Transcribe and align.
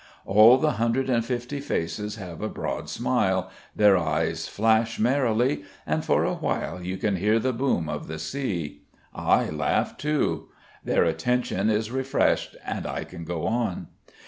All 0.25 0.57
the 0.57 0.77
hundred 0.81 1.11
and 1.11 1.23
fifty 1.23 1.59
faces 1.59 2.15
have 2.15 2.41
a 2.41 2.49
broad 2.49 2.89
smile, 2.89 3.51
their 3.75 3.95
eyes 3.99 4.47
flash 4.47 4.97
merrily, 4.97 5.63
and 5.85 6.03
for 6.03 6.23
a 6.23 6.33
while 6.33 6.81
you 6.81 6.97
can 6.97 7.17
hear 7.17 7.37
the 7.37 7.53
boom 7.53 7.87
of 7.87 8.07
the 8.07 8.17
sea. 8.17 8.81
I 9.13 9.51
laugh 9.51 9.95
too. 9.99 10.49
Their 10.83 11.03
attention 11.03 11.69
is 11.69 11.91
refreshed 11.91 12.55
and 12.65 12.87
I 12.87 13.03
can 13.03 13.25
go 13.25 13.45
on. 13.45 13.89